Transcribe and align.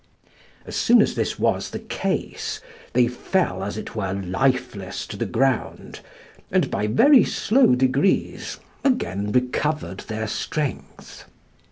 As 0.65 0.75
soon 0.75 0.99
as 0.99 1.13
this 1.13 1.37
was 1.37 1.69
the 1.69 1.77
case, 1.77 2.59
they 2.93 3.07
fell 3.07 3.63
as 3.63 3.77
it 3.77 3.95
were 3.95 4.13
lifeless 4.13 5.05
to 5.05 5.15
the 5.15 5.27
ground, 5.27 5.99
and, 6.51 6.71
by 6.71 6.87
very 6.87 7.23
slow 7.23 7.75
degrees, 7.75 8.59
again 8.83 9.31
recovered 9.31 9.99
their 10.07 10.25
strength. 10.27 11.25